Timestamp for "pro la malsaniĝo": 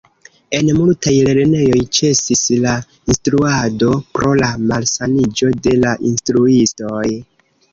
4.17-5.53